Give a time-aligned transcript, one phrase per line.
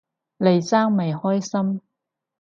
[0.37, 1.79] 黎生咪開心